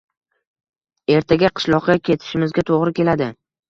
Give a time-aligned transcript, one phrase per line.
[1.17, 3.35] Ertaga qishloqqa ketishimizga toʻgʻri keladi